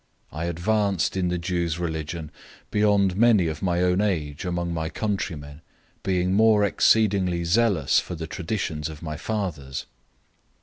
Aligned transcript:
001:014 0.33 0.39
I 0.39 0.45
advanced 0.45 1.15
in 1.15 1.27
the 1.27 1.37
Jews' 1.37 1.77
religion 1.77 2.31
beyond 2.71 3.15
many 3.15 3.45
of 3.45 3.61
my 3.61 3.83
own 3.83 4.01
age 4.01 4.45
among 4.45 4.73
my 4.73 4.89
countrymen, 4.89 5.61
being 6.01 6.33
more 6.33 6.63
exceedingly 6.65 7.43
zealous 7.43 7.99
for 7.99 8.15
the 8.15 8.25
traditions 8.25 8.89
of 8.89 9.03
my 9.03 9.15
fathers. 9.15 9.85